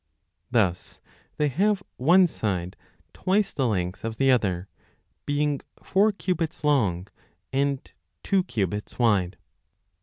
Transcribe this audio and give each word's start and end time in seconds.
Thus 0.49 0.99
they 1.37 1.47
have 1.49 1.83
one 1.97 2.25
side 2.25 2.75
twice 3.13 3.53
the 3.53 3.67
length 3.67 4.03
of 4.03 4.17
the 4.17 4.31
other, 4.31 4.67
being 5.27 5.61
four 5.83 6.11
cubits 6.11 6.63
long 6.63 7.07
and 7.53 7.79
two 8.23 8.43
cubits 8.45 8.97
wide. 8.97 9.37